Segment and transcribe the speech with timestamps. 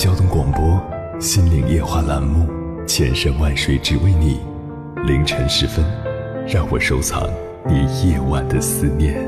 [0.00, 0.62] 交通广播
[1.20, 2.48] 《心灵夜话》栏目，
[2.86, 4.40] 千山万水只为你。
[5.06, 5.84] 凌晨时分，
[6.48, 7.30] 让我收藏
[7.68, 9.22] 你夜晚的思念。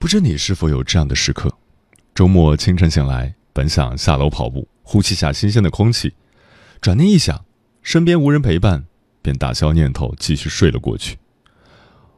[0.00, 1.48] 不知你是否有这样的时刻？
[2.12, 6.14] 周末清晨醒来，本想下楼跑步，呼吸下新鲜的空气，
[6.80, 7.44] 转念一想，
[7.82, 8.86] 身边无人陪伴。
[9.22, 11.16] 便打消念头，继续睡了过去。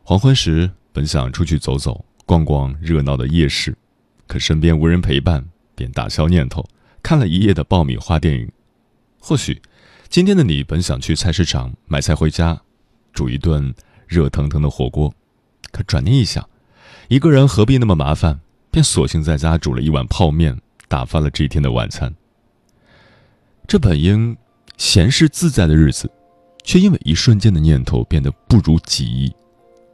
[0.02, 3.76] 黄昏时，本想出去走走，逛逛热闹的夜市，
[4.26, 5.44] 可身边无人陪伴，
[5.74, 6.64] 便打消念头，
[7.02, 8.50] 看了一夜的爆米花电影。
[9.18, 9.60] 或许，
[10.08, 12.60] 今天的你本想去菜市场买菜回家，
[13.12, 13.74] 煮一顿
[14.06, 15.14] 热腾腾的火锅，
[15.70, 16.48] 可转念一想，
[17.08, 22.14] 一个人何必那么麻烦，便索性在家煮了一碗泡面，打发了这一天的晚餐。
[23.66, 24.36] 这本应
[24.76, 26.10] 闲适自在的日子。
[26.66, 29.30] 却因为一瞬间的念头变得不如己意，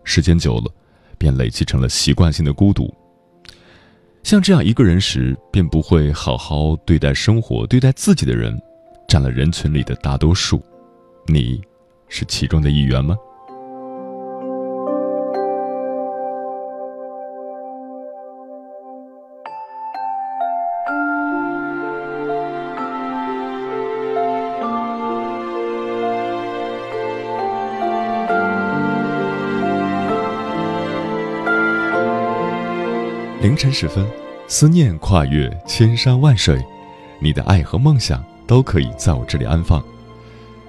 [0.05, 0.73] 时间久了，
[1.19, 2.95] 便累积成了习惯性的孤独。
[4.23, 8.57] 像这样一个人时，便不会好好对待生活、对待自己的人，
[9.09, 10.63] 占了人群里的大多数。
[11.27, 11.61] 你，
[12.09, 13.17] 是其中的一员吗？
[33.51, 34.07] 凌晨时分，
[34.47, 36.65] 思念跨越千山万水，
[37.19, 39.85] 你的爱和梦想都可以在我这里安放。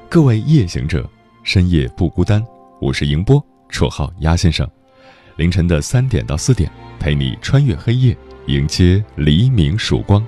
[0.09, 1.07] 各位夜行者，
[1.43, 2.43] 深夜不孤单，
[2.79, 3.39] 我是迎波，
[3.69, 4.67] 绰号鸭先生。
[5.35, 8.17] 凌晨的三点到四点，陪你穿越黑夜，
[8.47, 10.25] 迎接黎明曙光。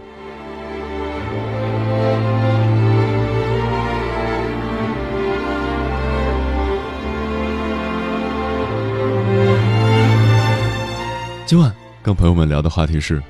[11.48, 11.83] 今晚。
[12.04, 13.24] 跟朋友们聊的话题是：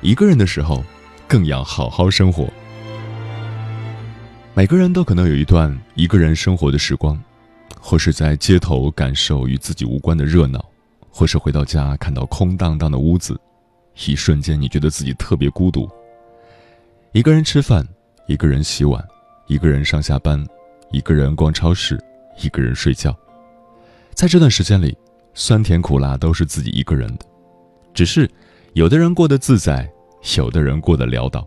[0.00, 0.82] 一个人的时候，
[1.28, 2.48] 更要好好生活。
[4.54, 7.22] 每个人都可能有一段一个人生活的时光，
[7.78, 10.64] 或是在街头感受与自己无关的热闹，
[11.10, 13.38] 或是回到家看到空荡荡的屋子，
[14.06, 15.86] 一瞬间你觉得自己特别孤独。
[17.12, 17.86] 一个人吃饭，
[18.26, 19.04] 一个人洗碗，
[19.48, 20.42] 一个人上下班，
[20.92, 22.02] 一个人逛超市，
[22.42, 23.14] 一个人睡觉。
[24.14, 24.96] 在这段时间里，
[25.34, 27.26] 酸甜苦辣都是自己一个人的。
[27.94, 28.30] 只是，
[28.74, 29.90] 有的人过得自在，
[30.36, 31.46] 有的人过得潦倒。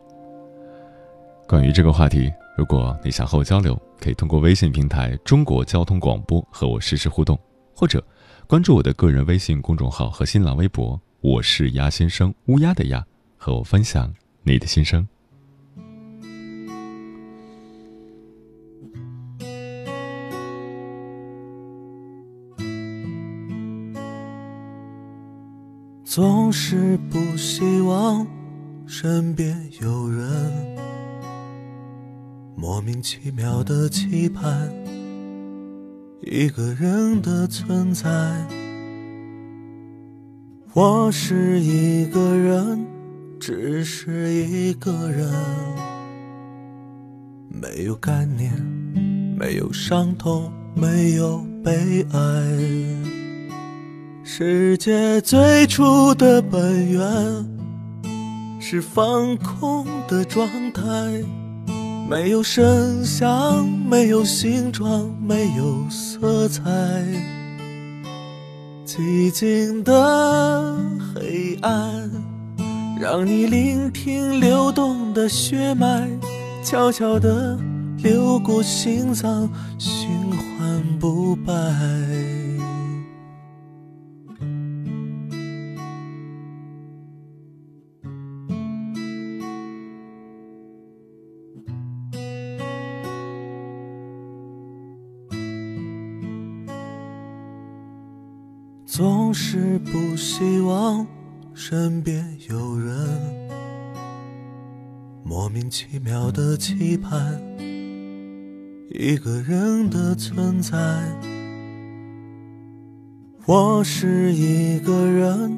[1.47, 7.40] 关于这个话题，如果你想和我交流，可以通过微信平台“中国交通广播”和我实时互动，
[7.75, 8.03] 或者
[8.47, 13.06] 关注我的个人微信公众号和新浪微博“我是鸭先生”（乌鸦的鸭），
[13.38, 14.13] 和我分享
[14.44, 15.08] 你的心声。
[26.13, 28.27] 总是不希望
[28.85, 30.27] 身边有人，
[32.53, 34.69] 莫名其妙的期盼
[36.19, 38.09] 一个人的存在。
[40.73, 42.85] 我是一个人，
[43.39, 45.31] 只是一个人，
[47.47, 48.51] 没有概念，
[49.39, 53.10] 没有伤痛，没有悲哀。
[54.24, 57.02] 世界最初的本源
[58.59, 60.84] 是放空的状态，
[62.08, 66.62] 没有声响，没有形状，没有色彩。
[68.85, 70.78] 寂静的
[71.16, 72.09] 黑暗，
[73.00, 76.08] 让你聆听流动的血脉，
[76.64, 77.58] 悄悄地
[77.97, 81.53] 流过心脏，循环不败。
[98.93, 101.08] 总是不希望
[101.53, 102.93] 身边有人，
[105.23, 107.41] 莫名其妙的期盼
[108.90, 110.78] 一个人的存在。
[113.46, 115.58] 我是一个人，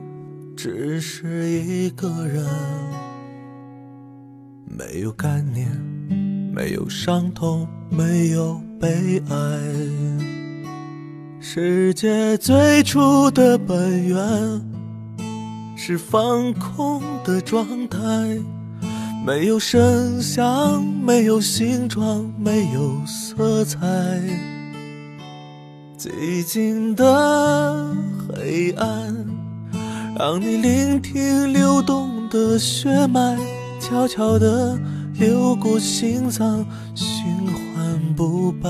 [0.55, 2.45] 只是一个人，
[4.63, 5.67] 没有概念，
[6.53, 10.32] 没有伤痛，没有悲哀。
[11.45, 14.17] 世界最初的本源
[15.75, 17.99] 是放空的状态，
[19.25, 23.77] 没有声响，没有形状，没有色彩。
[25.99, 27.93] 寂静的
[28.25, 29.13] 黑暗。
[30.17, 33.37] 让你聆听流动的血脉，
[33.81, 34.79] 悄悄地
[35.15, 38.69] 流过心脏，循环不败。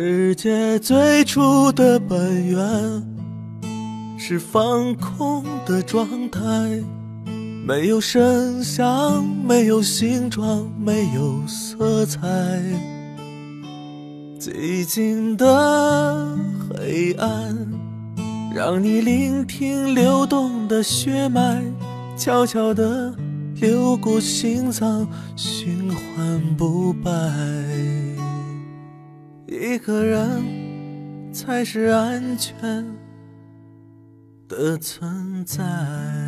[0.00, 2.56] 世界最初的本源
[4.16, 6.40] 是放空的状态，
[7.66, 12.28] 没有声响，没有形状，没有色彩。
[14.38, 16.38] 寂静的
[16.70, 17.56] 黑暗。
[18.54, 21.60] 让你聆听流动的血脉，
[22.16, 23.12] 悄悄地
[23.56, 25.04] 流过心脏，
[25.34, 27.10] 循环不败。
[29.50, 32.84] 一个人才是安全
[34.46, 36.27] 的存在。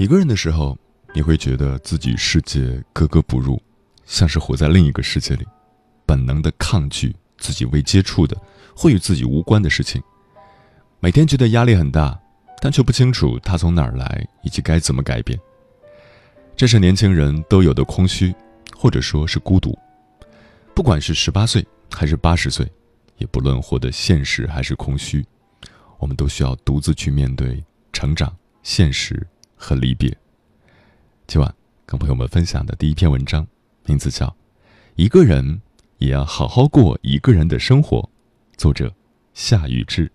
[0.00, 0.78] 一个人的时候，
[1.12, 3.62] 你会觉得自己世界格格不入，
[4.06, 5.46] 像是活在另一个世界里，
[6.06, 8.34] 本能的抗拒自己未接触的、
[8.74, 10.02] 或与自己无关的事情。
[11.00, 12.18] 每天觉得压力很大，
[12.62, 15.38] 但却不清楚它从哪儿来以及该怎么改变。
[16.56, 18.34] 这是年轻人都有的空虚，
[18.74, 19.78] 或者说是孤独。
[20.74, 22.66] 不管是十八岁还是八十岁，
[23.18, 25.22] 也不论活得现实还是空虚，
[25.98, 27.62] 我们都需要独自去面对
[27.92, 29.26] 成长、现实。
[29.60, 30.16] 和离别。
[31.26, 31.54] 今晚
[31.84, 33.46] 跟朋友们分享的第一篇文章，
[33.84, 34.26] 名字叫
[34.96, 35.60] 《一个人
[35.98, 37.98] 也要好好过一个人的生活》，
[38.56, 38.90] 作者
[39.34, 40.10] 夏雨之。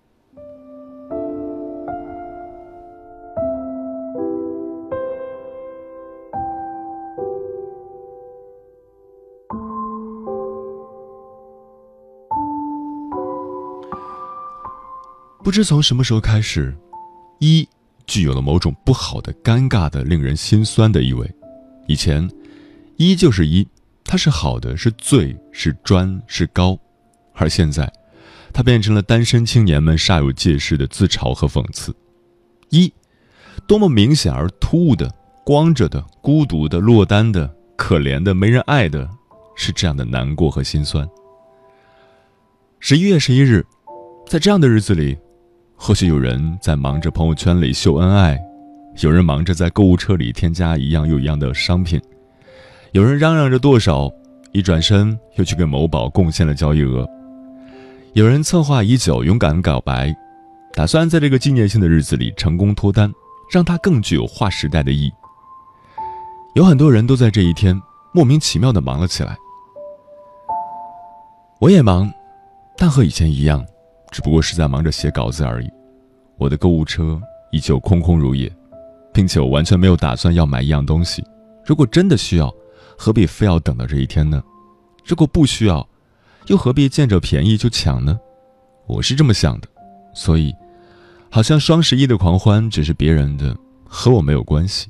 [15.43, 16.75] 不知从什么时候开始，
[17.37, 17.69] 一。
[18.15, 21.29] 具有了某种不好的、尴尬的、令人心酸的意味。
[21.85, 22.25] 以前，
[22.95, 23.67] 一就是一，
[24.05, 26.79] 它是好的，是最，是专，是高；
[27.33, 27.91] 而现在，
[28.53, 31.93] 它变成了单身青年们煞有介事的自嘲和讽刺。
[32.69, 32.93] 一，
[33.67, 35.13] 多么明显而突兀的、
[35.43, 39.09] 光着的、孤独的、落单的、可怜的、没人爱的，
[39.57, 41.05] 是这样的难过和心酸。
[42.79, 43.65] 十一月十一日，
[44.25, 45.17] 在这样的日子里。
[45.77, 48.39] 或许有人在忙着朋友圈里秀恩爱，
[49.01, 52.01] 有人忙着在购物车里添加一样又一样的商品，
[52.91, 54.11] 有人嚷嚷着剁手，
[54.51, 57.07] 一转身又去给某宝贡献了交易额，
[58.13, 60.15] 有人策划已久，勇敢告白，
[60.73, 63.13] 打算在这个纪念性的日子里成功脱单，
[63.51, 65.13] 让它更具有划时代的意义。
[66.55, 67.79] 有很多人都在这一天
[68.13, 69.37] 莫名其妙的忙了起来，
[71.59, 72.11] 我也忙，
[72.77, 73.63] 但和以前一样。
[74.15, 75.69] 只不过是在忙着写稿子而已，
[76.37, 78.49] 我的购物车依旧空空如也，
[79.13, 81.21] 并且我完全没有打算要买一样东西。
[81.65, 82.49] 如果真的需要，
[82.97, 84.41] 何必非要等到这一天呢？
[85.03, 85.85] 如果不需要，
[86.47, 88.17] 又何必见着便宜就抢呢？
[88.87, 89.67] 我是这么想的，
[90.13, 90.55] 所以，
[91.29, 93.53] 好像双十一的狂欢只是别人的，
[93.83, 94.87] 和我没有关系。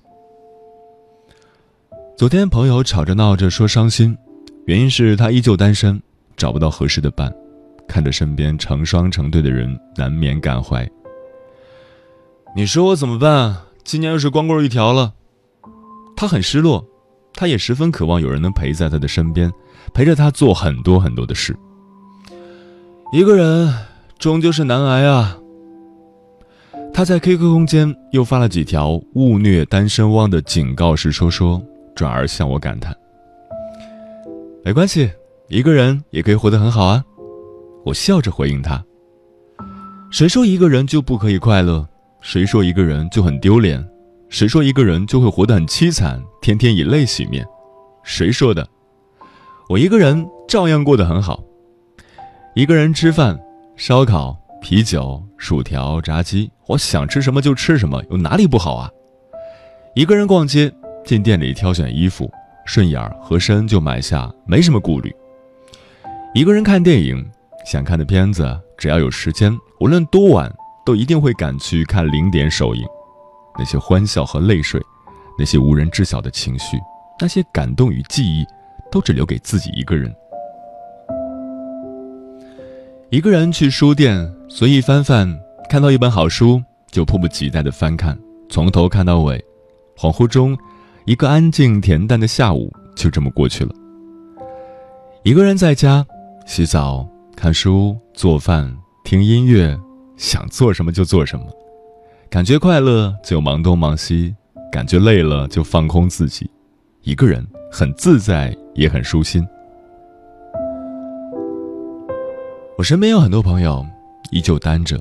[2.15, 4.15] 昨天朋友吵着闹着说伤心，
[4.67, 5.99] 原因是他依旧单身，
[6.37, 7.35] 找不到合适的伴。
[7.87, 10.87] 看着身边成双成对的人，难免感怀。
[12.55, 13.57] 你说我怎么办？
[13.83, 15.13] 今年又是光棍一条了。
[16.15, 16.85] 他很失落，
[17.33, 19.51] 他也十分渴望有人能陪在他的身边，
[19.93, 21.55] 陪着他做很多很多的事。
[23.11, 23.73] 一个人
[24.17, 25.37] 终究是难挨啊。
[26.93, 31.61] 他在 QQ 空间又发了几条勿虐单身汪的警告式说说，
[31.93, 32.95] 转而向我感叹
[34.63, 35.11] ：“没关系，
[35.49, 37.03] 一个人也可以活得很好啊。”
[37.85, 38.83] 我笑着回应他
[40.09, 41.87] ：“谁说一个人就不可以快乐？
[42.19, 43.87] 谁说一个人就很丢脸？
[44.27, 47.45] 谁说一个人就会活得很凄惨，天天以泪洗面？
[48.03, 48.67] 谁说的？
[49.69, 51.43] 我一个人照样过得很好。”
[52.55, 53.39] 一个人吃饭，
[53.75, 58.89] 烧烤、啤酒、薯条、炸鸡，我想吃什么就吃什么，有哪里不好啊？
[59.93, 60.73] 一个人逛街，
[61.05, 62.31] 进店里挑选衣服，
[62.65, 65.13] 顺眼合身就买下，没什么顾虑。
[66.33, 67.23] 一个人看电影，
[67.65, 70.53] 想看的片子，只要有时间，无论多晚，
[70.85, 72.85] 都一定会赶去看零点首映。
[73.57, 74.79] 那些欢笑和泪水，
[75.39, 76.77] 那些无人知晓的情绪，
[77.19, 78.45] 那些感动与记忆，
[78.91, 80.13] 都只留给自己一个人。
[83.09, 88.17] 一个人去书店随意翻翻，看到一本好书就迫不及待地翻看，
[88.49, 89.43] 从头看到尾。
[89.97, 90.55] 恍惚中，
[91.05, 93.73] 一个安静恬淡的下午就这么过去了。
[95.23, 96.05] 一个人在家
[96.45, 98.73] 洗澡、看书、做饭、
[99.03, 99.77] 听音乐，
[100.15, 101.45] 想做什么就做什么，
[102.29, 104.33] 感觉快乐就忙东忙西，
[104.71, 106.49] 感觉累了就放空自己。
[107.03, 109.45] 一个人很自在，也很舒心。
[112.77, 113.85] 我身边有很多朋友
[114.31, 114.99] 依旧单着，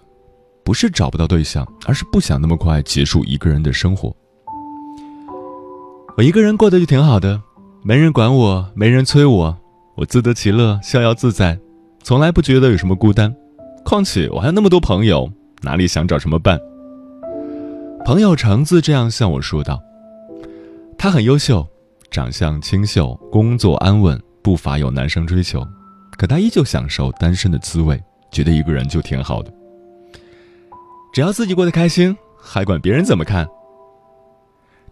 [0.65, 4.15] 不是找不到对象，而是不想那么快结束一个人的生活。
[6.17, 7.41] 我一个人过得就挺好的，
[7.85, 9.57] 没人管我，没人催我，
[9.95, 11.59] 我自得其乐，逍遥自在，
[12.05, 13.35] 从来不觉得有什么孤单。
[13.83, 15.27] 况且我还有那么多朋友，
[15.63, 16.61] 哪里想找什么伴？
[18.05, 19.83] 朋友橙子这样向我说道
[20.99, 21.67] ：“他很优秀，
[22.11, 25.67] 长相清秀，工作安稳，不乏有男生追求。”
[26.19, 27.99] 可他依旧享受单身的滋味，
[28.31, 29.51] 觉得一个人就挺好的。
[31.13, 33.49] 只要自己过得开心，还管别人怎么看？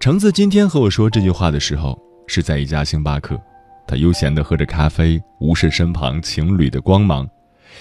[0.00, 3.38] 橙子今天和我说这句话的时候，是在一家星巴克，
[3.86, 7.28] 他悠闲地喝着咖啡，无视身旁情侣的光芒，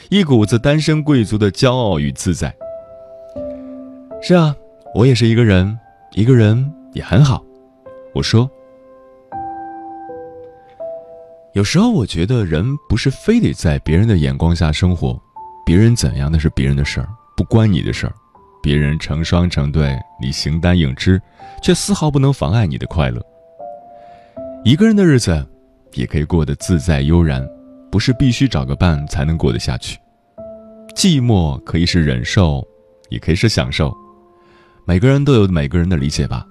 [0.09, 2.53] 一股子单身贵族的骄傲与自在。
[4.21, 4.55] 是啊，
[4.93, 5.77] 我也是一个人，
[6.13, 7.43] 一个人也很好。
[8.13, 8.49] 我说。
[11.53, 15.19] 有时候我觉得人不是非得在别人的眼光下生活，
[15.65, 18.13] 别人怎样那是别人的事儿，不关你的事儿。
[18.63, 21.21] 别人成双成对，你形单影只，
[21.61, 23.21] 却丝毫不能妨碍你的快乐。
[24.63, 25.45] 一个人的日子，
[25.93, 27.47] 也可以过得自在悠然，
[27.91, 29.97] 不是必须找个伴才能过得下去。
[30.95, 32.65] 寂寞可以是忍受，
[33.09, 33.95] 也可以是享受。
[34.85, 36.45] 每个人都有每个人的理解吧。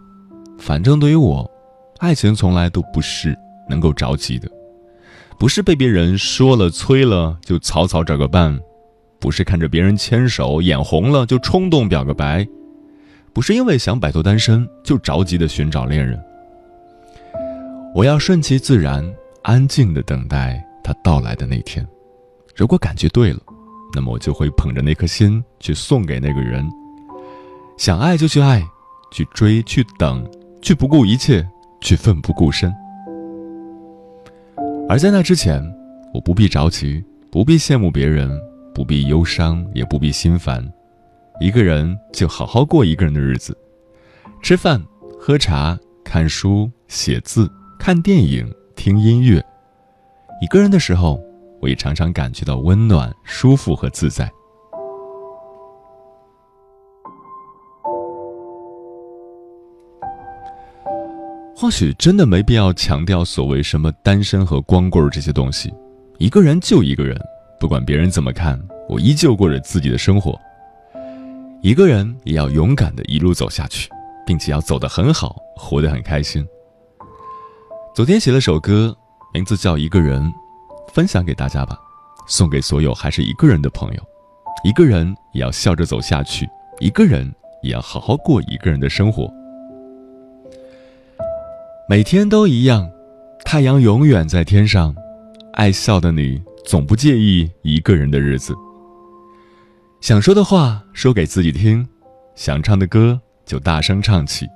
[0.58, 1.50] 反正对于我，
[1.98, 3.36] 爱情从来都不是
[3.68, 4.48] 能够着急的。
[5.38, 8.58] 不是被别人说了催了就草草找个伴，
[9.18, 12.46] 不是看着别人牵手眼红了就冲动表个白，
[13.32, 16.22] 不是因为想摆脱单身就着急的寻找恋人。
[17.94, 19.02] 我要顺其自然，
[19.42, 21.86] 安静的等待他到来的那天。
[22.54, 23.40] 如果感觉对了，
[23.94, 26.68] 那么我就会捧着那颗心去送给那个人。
[27.78, 28.62] 想爱就去爱，
[29.10, 30.28] 去追去等，
[30.60, 31.46] 去不顾一切，
[31.80, 32.72] 去奋不顾身。
[34.88, 35.62] 而在那之前，
[36.12, 38.30] 我不必着急，不必羡慕别人，
[38.74, 40.62] 不必忧伤，也不必心烦，
[41.40, 43.56] 一个人就好好过一个人的日子，
[44.42, 44.82] 吃饭、
[45.18, 49.44] 喝茶、看书、写字、看电影、听音乐。
[50.40, 51.22] 一个人的时候，
[51.60, 54.26] 我也常常感觉到温暖、舒服和自在。
[61.54, 65.70] 或许真的没必要强调所谓什么单身和光棍这些东西，
[66.16, 67.14] 一个人就一个人，
[67.60, 68.58] 不管别人怎么看，
[68.88, 70.40] 我依旧过着自己的生活。
[71.60, 73.90] 一个人也要勇敢的一路走下去，
[74.26, 76.42] 并且要走得很好，活得很开心。
[77.92, 78.96] 昨天写了首歌，
[79.34, 80.22] 名字叫《一个人》，
[80.94, 81.76] 分享给大家吧，
[82.28, 84.02] 送给所有还是一个人的朋友。
[84.62, 87.28] 一个人也要笑着走下去，一个人
[87.64, 89.28] 也要好好过一个人的生活。
[91.88, 92.88] 每天都一样，
[93.44, 94.94] 太阳永远在天上，
[95.54, 98.54] 爱笑的你总不介意一个人的日子。
[100.00, 101.86] 想说的话说给自己听，
[102.36, 104.46] 想唱的歌就大声唱起，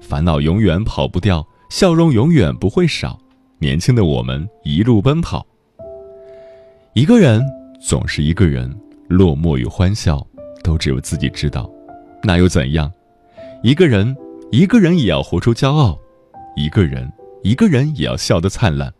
[0.00, 3.18] 烦恼永远跑不掉，笑容永远不会少。
[3.60, 5.46] 年轻的我们一路奔跑，
[6.94, 7.42] 一个人
[7.80, 8.74] 总是一个人，
[9.06, 10.26] 落寞与欢笑
[10.64, 11.70] 都只有自己知道，
[12.22, 12.90] 那又怎样？
[13.62, 14.16] 一个人，
[14.50, 15.96] 一个人也要活出骄傲。
[16.56, 17.10] 一个人，
[17.42, 18.92] 一个人也要笑得灿烂。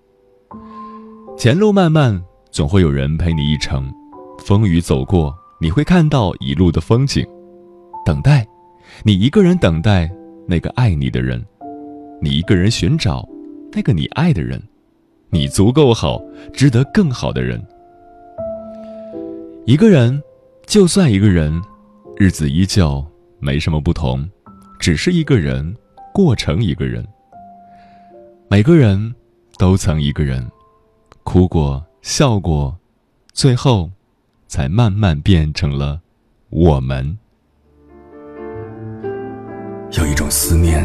[1.37, 2.23] 前路漫漫，
[2.53, 3.91] 总会有人陪你一程。
[4.39, 7.27] 风雨走过，你会看到一路的风景。
[8.05, 8.47] 等待，
[9.03, 10.11] 你一个人等待
[10.47, 11.45] 那个爱你的人，
[12.21, 13.29] 你一个人寻找
[13.73, 14.63] 那个你爱的人，
[15.31, 16.21] 你足够好，
[16.53, 17.61] 值得更好的人。
[19.67, 20.23] 一个人，
[20.67, 21.63] 就算一个人，
[22.17, 23.05] 日子依旧
[23.39, 24.29] 没什么不同，
[24.79, 25.75] 只是一个人
[26.13, 27.07] 过成一个人。
[28.49, 29.15] 每个人
[29.59, 30.47] 都曾一个人，
[31.25, 32.77] 哭过，笑过，
[33.33, 33.91] 最后。
[34.53, 36.01] 才慢慢变成了
[36.49, 37.17] 我们。
[39.93, 40.85] 有一种思念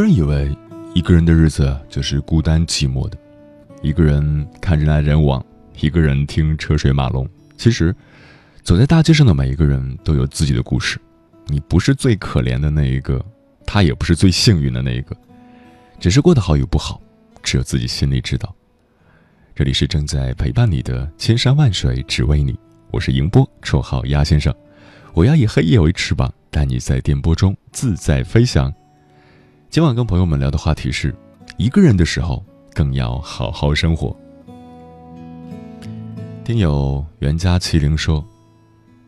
[0.00, 0.56] 多人以为
[0.94, 3.18] 一个人的日子就是孤单寂寞的，
[3.82, 5.44] 一个人看人来人往，
[5.78, 7.28] 一个人听车水马龙。
[7.58, 7.94] 其实，
[8.62, 10.98] 走在大街上的每一个人都有自己的故事。
[11.48, 13.22] 你不是最可怜的那一个，
[13.66, 15.14] 他也不是最幸运的那一个，
[15.98, 16.98] 只是过得好与不好，
[17.42, 18.56] 只有自己心里知道。
[19.54, 22.58] 这里是正在陪伴你的千山万水只为你，
[22.90, 24.50] 我是迎波，绰号鸭先生。
[25.12, 28.72] 我要以黑夜为翅膀，带你在电波中自在飞翔。
[29.70, 31.14] 今晚跟朋友们聊的话题是：
[31.56, 34.14] 一个人的时候更要好好生活。
[36.42, 38.26] 听友袁家麒麟说，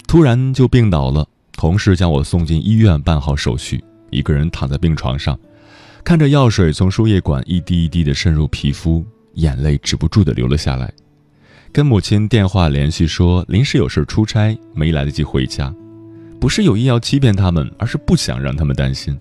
[0.07, 5.37] 突然就病倒了，同事将我送进医院办好手续，一个人躺在病床上，
[6.05, 10.93] 看着药水从输液管一滴一滴的渗入皮肤，眼泪止不住的流了下来。
[11.73, 15.75] 跟母亲电话联系说临时有事出差，没来得及回家，
[16.41, 19.19] 不是有意要欺骗他们，而是不想让他们担心。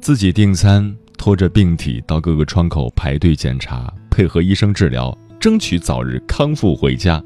[0.00, 7.22] 自己订餐，拖着病体到各个窗口排队检查，配合医生治疗，争取早日康复回家。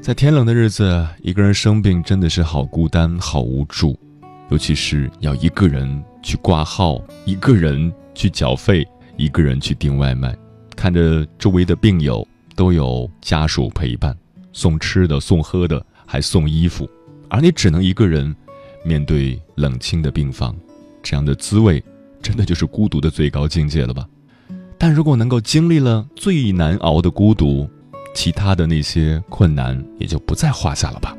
[0.00, 3.98] 在天冷的日子，一个人生病真的是好孤单、好无助，
[4.50, 10.36] 尤其是要一个人去挂号，一个人去缴费，一个人去订外卖，
[10.76, 14.16] 看着周围的病友都有家属陪伴，
[14.52, 16.88] 送吃的、送喝的，还送衣服，
[17.28, 18.36] 而你只能一个人。
[18.84, 20.54] 面对冷清的病房，
[21.02, 21.82] 这样的滋味，
[22.20, 24.06] 真的就是孤独的最高境界了吧？
[24.78, 27.68] 但如果能够经历了最难熬的孤独，
[28.14, 31.16] 其他的那些困难也就不在话下了吧？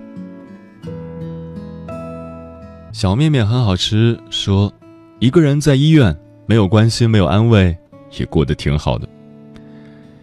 [2.91, 4.71] 小面面很好吃，说
[5.19, 7.75] 一个人在医院，没有关心，没有安慰，
[8.19, 9.07] 也过得挺好的。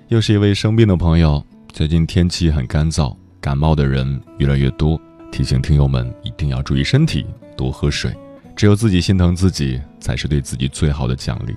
[0.08, 5.00] 又是一位生病的朋友，最近天气很干燥，感冒的人越来越多。
[5.30, 7.24] 提醒听友们一定要注意身体，
[7.56, 8.14] 多喝水。
[8.56, 11.54] 只有自己心疼自己，才是对自己最好的奖励。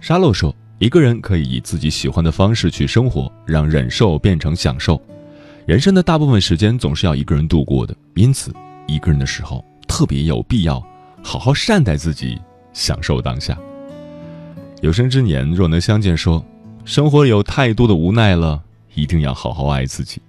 [0.00, 5.00] 沙漏说：“一个人可以以自己喜欢的方式去生活，让忍受变成享受。
[5.66, 8.54] 人生的大部分时间总是要一个人度过的，因此，
[8.86, 10.80] 一个人的时候特别有必要
[11.22, 12.40] 好好善待自己，
[12.72, 13.58] 享受当下。
[14.82, 16.44] 有生之年若能相见，说
[16.84, 18.62] 生活有太多的无奈了，
[18.94, 20.20] 一定要好好爱自己。”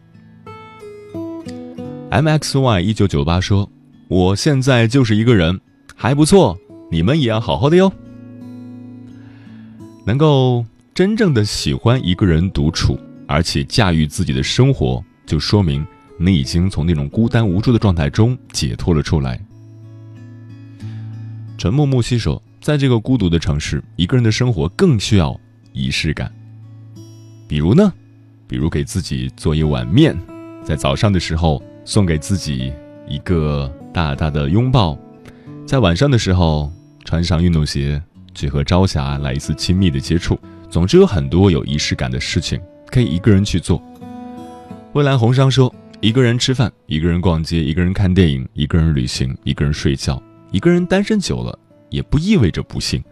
[2.13, 3.67] M X Y 一九九八说
[4.08, 5.60] ：“我现在就是一个人，
[5.95, 6.56] 还不错。
[6.91, 7.91] 你们也要好好的哟。
[10.06, 15.84] 能够真正的喜欢一个人独处，而且驾驭自己的生活，就说明
[16.19, 19.43] 你已经从那种孤单无助的状态中解脱了出来。”
[21.58, 25.36] 沉默木西说：“在这个孤独的城市，一个人的生活更需要
[25.71, 26.32] 仪式感。
[27.47, 27.91] 比如呢，
[28.47, 30.15] 比如给自己做一碗面，
[30.63, 32.74] 在早上的时候。”送给自己
[33.08, 34.98] 一个大大的拥抱，
[35.65, 36.72] 在晚上的时候
[37.04, 38.02] 穿上运动鞋
[38.34, 40.39] 去和朝霞来一次亲密的接触。
[40.69, 43.82] 总之，有很多有仪式感的事情可以一个人去做。
[44.93, 51.58] 蔚蓝红商说：“一个人吃饭，一个人逛街，一个人看电影，一个人旅行，一个人睡觉，一个人单身久了
[51.89, 53.04] 也不意味着不幸。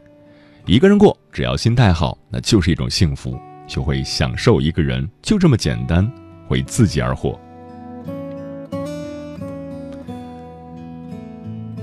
[0.66, 6.12] 一个人过，只要心态好，那就是一种幸福，学会享受一个人，就这么简单，
[6.50, 7.40] 为自己而活。”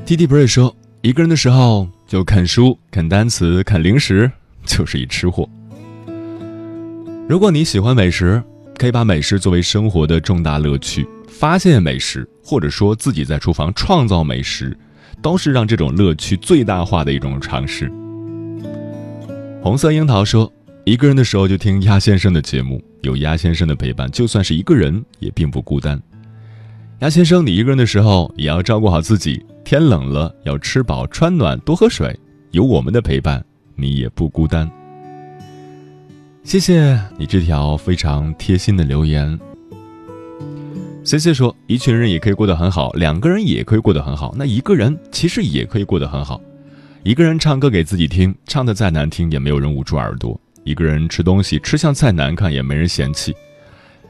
[0.09, 4.33] T T 不是说，一个人的时候就看书、看单词、看零食，
[4.65, 5.47] 就是一吃货。
[7.29, 8.43] 如果你喜欢美食，
[8.79, 14.75] 可以把美食作为生活的重大乐趣，发现美食，或者说自己在厨房创造美食，
[15.21, 17.93] 都是让这种乐趣最大化的一种尝试。
[19.63, 20.51] 红色樱桃说
[20.87, 26.01] ：“一个人的时候就听鸭先生的节目，有鸭先生的陪伴，就算是一个人也并不孤单。”
[27.01, 32.19] 杨先生，你一个人的时候也要照顾好自己，天冷了要吃饱穿暖，多喝水，
[32.51, 33.45] 有我们的陪伴，
[33.77, 34.69] 你也不孤单。
[36.43, 39.39] 谢谢你这条非常贴心的留言。
[41.05, 46.41] C C 说：“一群人也可以过得很好，两个人也可以过得很好，那一个人其实也可以过得很好。
[47.05, 53.33] 一个人唱歌给自己听，唱的再难听也没有人捂住耳朵；一个人吃东西，吃相再难看也没人嫌弃；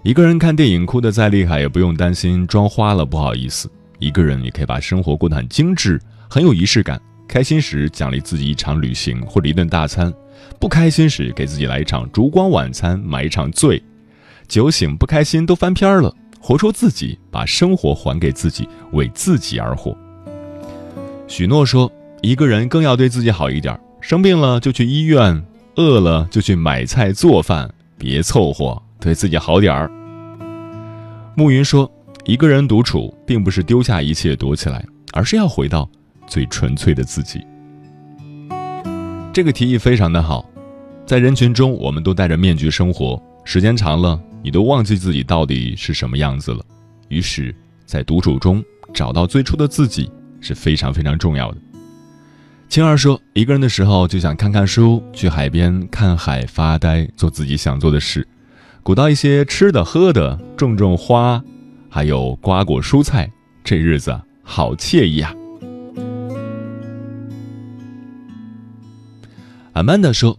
[0.03, 3.71] 一个人看电影哭得再厉害，也不用担心妆花了不好意思。
[3.99, 7.01] 一个人也可以把生活过得很精致，很有仪式感。
[7.27, 10.13] 开心时奖励自己一场旅行或者一顿大餐。”
[10.59, 13.83] 不开心时，给自己来一场烛光晚餐，买一场醉。
[14.47, 19.97] 酒醒不开心都翻篇了，活出自己，把生活还给自己，为自己而活。
[21.27, 21.91] 许诺说
[22.23, 29.91] ：“一个人更要对自己好一点，生病了就去医院，饿了就去买菜做饭，别凑合，对自己好点儿。”
[31.37, 31.91] 暮云说
[32.27, 35.89] ：“一个人独处，并不是丢下一切躲起来，而是要回到
[36.27, 37.41] 最纯粹的自己。”
[39.33, 40.45] 这个提议非常的好，
[41.07, 46.65] 在人群中，我们都戴着面具生活，时间长了，你都忘记自己到底是什么样子了。
[47.09, 47.55] 于是，
[47.87, 51.59] 在独处中找到最初的自己是非常非常重要的。
[52.69, 58.27] 青儿说，一个人的时候就想看看书，去海边看海发呆，做自己想做的事，
[58.89, 61.45] 鼓捣一些吃的喝的，种种花，
[61.91, 63.31] 还有瓜果蔬菜，
[63.63, 65.31] 这日子好惬意啊。
[69.75, 70.35] 阿曼达说：“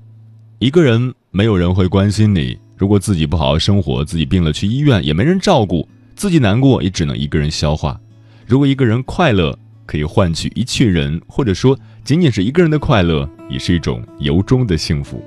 [0.58, 2.58] 一个人没有人会关心你。
[2.76, 8.02] 如果自己不好好生活，自己病了去医院也没人照顾，自己难过也只能一个人消化。
[8.48, 15.24] 如果一个人快乐，可以换取一群人，或者说仅仅是一个人的快乐，也是一种由衷的幸福。”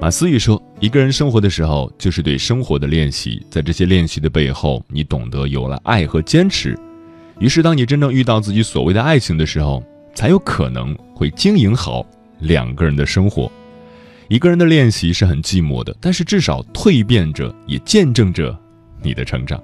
[0.00, 3.44] 马思雨说：“一个人生活的时候，就是对生活的练习。
[3.50, 6.78] 在这些练习的背后，你懂得有了爱和坚持。
[7.38, 9.82] 于是，当你真正遇到自己所谓的爱情的时候。”
[10.16, 12.02] 才有可能会经营好
[12.38, 13.52] 两个人的生活。
[14.28, 18.58] 一个人的练习是很寂寞的，但是至少蜕变着，也见证着
[19.02, 19.62] 你的成长。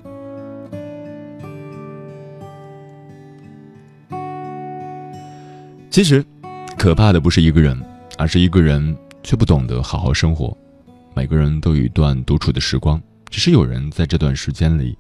[5.88, 6.23] 其实，
[6.77, 7.75] 可怕的不是一个人，
[8.18, 10.57] 而是一个人却不懂得好好生活。
[11.15, 14.97] 每个人都有一段独处的时光，只是有人在这段时间里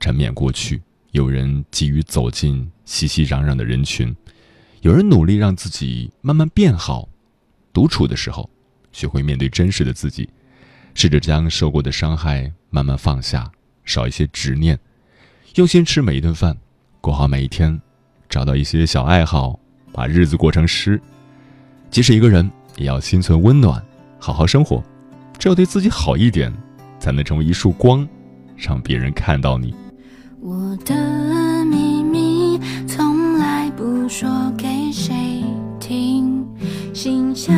[0.00, 0.82] 沉湎过去，
[1.12, 4.14] 有人急于走进熙熙攘攘的人群。
[4.80, 7.08] 有人努力让自己慢慢变好，
[7.72, 8.50] 独处的时候，
[8.90, 10.28] 学会面对真实的自己，
[10.94, 13.48] 试着将受过的伤害慢慢放下，
[13.84, 14.76] 少一些执念，
[15.54, 16.58] 用心吃每一顿饭，
[17.00, 17.80] 过好每一天，
[18.28, 19.60] 找到一些小爱好，
[19.92, 21.00] 把日子过成诗。
[21.88, 23.82] 即使一个人，也要心存温暖，
[24.18, 24.82] 好好生活。
[25.38, 26.52] 只有对自己好一点，
[26.98, 28.06] 才能成为一束光，
[28.56, 29.74] 让别人看到你。
[30.40, 34.68] 我的秘密从来不说给。
[34.92, 35.42] 谁
[35.80, 36.46] 听？
[36.92, 37.52] 心像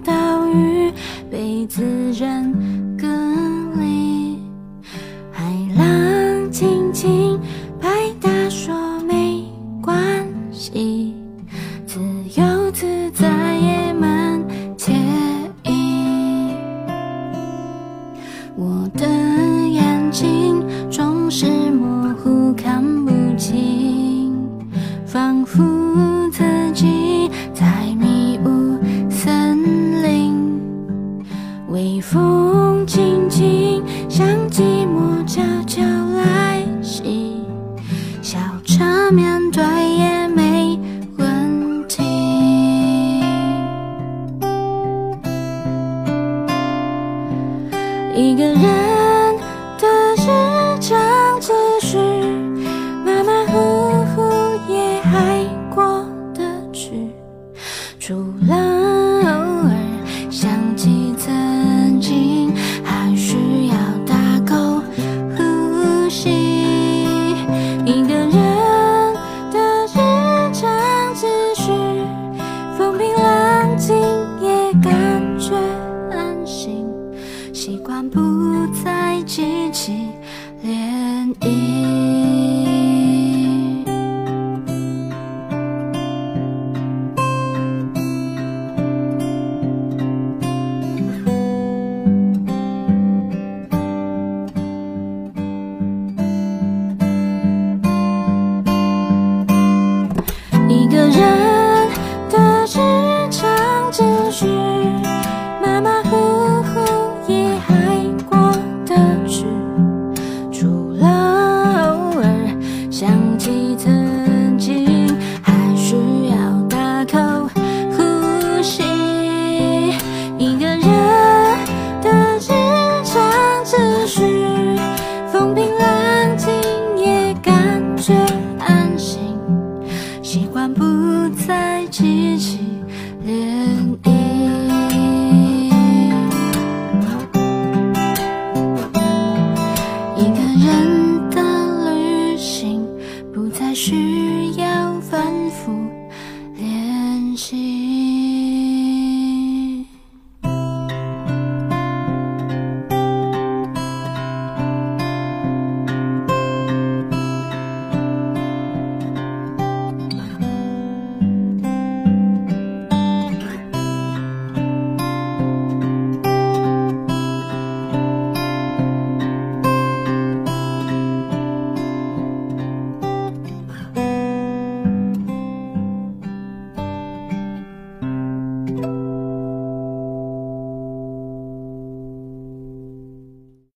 [0.00, 0.92] 岛屿，
[1.30, 1.82] 被自
[2.12, 2.44] 然